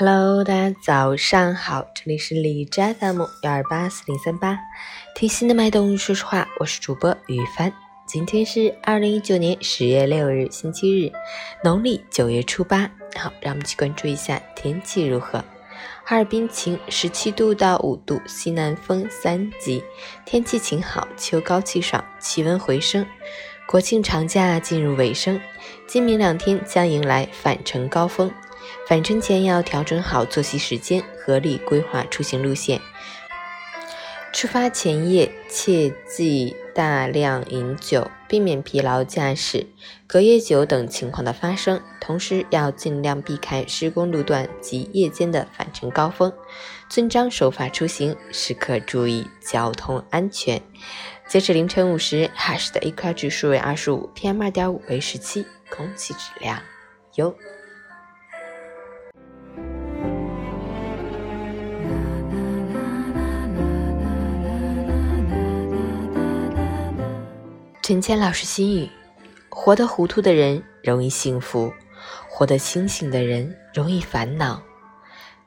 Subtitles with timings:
[0.00, 4.56] Hello，大家早上好，这里是李斋 FM 幺二八四零三八，
[5.16, 7.72] 听心的脉动，说实话，我是主播雨帆。
[8.06, 11.10] 今天是二零一九年十月六日，星期日，
[11.64, 12.88] 农历九月初八。
[13.16, 15.44] 好，让我们去关注一下天气如何。
[16.04, 19.82] 哈尔滨晴，十七度到五度，西南风三级，
[20.24, 23.04] 天气晴好，秋高气爽，气温回升。
[23.66, 25.40] 国庆长假进入尾声，
[25.88, 28.32] 今明两天将迎来返程高峰。
[28.86, 32.80] 返程前要调整好作息时间，合理规划出行路线。
[34.30, 39.66] 出发前夜切忌大量饮酒，避免疲劳驾驶、
[40.06, 41.80] 隔夜酒等情况的发生。
[41.98, 46.32] 同时要尽量避开施工路段及夜间的返程高峰，
[46.88, 50.62] 遵章守法出行，时刻注意交通安全。
[51.26, 56.62] 截止凌晨五时，哈市的 AQI 指数为二十五，PM 二点五为十七，空气质量
[57.16, 57.34] 优。
[67.88, 68.90] 陈谦老师心语：
[69.48, 71.72] 活得糊涂的人容易幸福，
[72.28, 74.62] 活得清醒的人容易烦恼。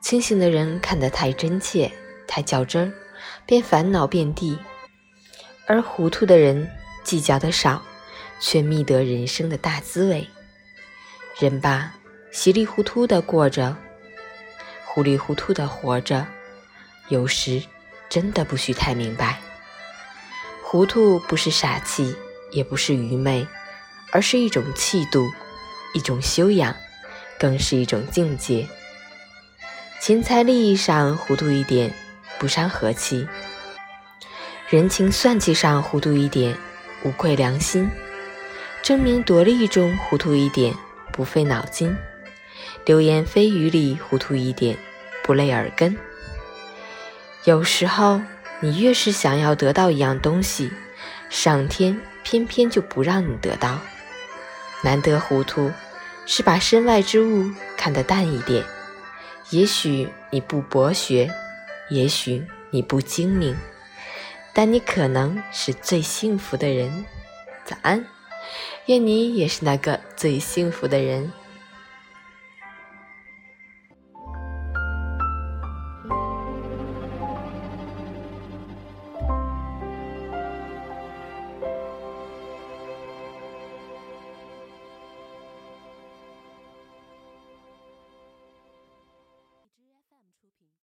[0.00, 1.88] 清醒的人看得太真切、
[2.26, 2.92] 太较真儿，
[3.46, 4.58] 便烦恼遍地；
[5.68, 6.68] 而糊涂的人
[7.04, 7.80] 计较的少，
[8.40, 10.26] 却觅得人生的大滋味。
[11.38, 11.94] 人吧，
[12.32, 13.76] 稀里糊涂的过着，
[14.84, 16.26] 糊里糊涂的活着，
[17.08, 17.62] 有时
[18.08, 19.38] 真的不需太明白。
[20.60, 22.12] 糊涂不是傻气。
[22.52, 23.46] 也不是愚昧，
[24.12, 25.28] 而是一种气度，
[25.94, 26.76] 一种修养，
[27.38, 28.68] 更是一种境界。
[30.00, 31.92] 钱财利益上糊涂一点，
[32.38, 33.26] 不伤和气；
[34.68, 36.56] 人情算计上糊涂一点，
[37.04, 37.88] 无愧良心；
[38.82, 40.74] 争名夺利中糊涂一点，
[41.12, 41.94] 不费脑筋；
[42.84, 44.76] 流言蜚语里糊涂一点，
[45.22, 45.96] 不累耳根。
[47.44, 48.20] 有时候，
[48.60, 50.70] 你越是想要得到一样东西，
[51.30, 52.00] 上天。
[52.22, 53.78] 偏偏就不让你得到，
[54.82, 55.70] 难得糊涂，
[56.26, 58.64] 是把身外之物看得淡一点。
[59.50, 61.30] 也许你不博学，
[61.90, 63.56] 也许你不精明，
[64.54, 67.04] 但你可能是最幸福的人。
[67.64, 68.06] 早安，
[68.86, 71.32] 愿你也是那个最幸福的人。